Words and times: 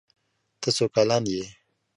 ته 0.61 0.69
څو 0.75 0.85
کلن 0.95 1.23
يي 1.33 1.43